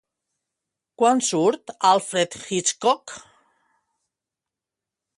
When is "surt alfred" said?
1.27-2.39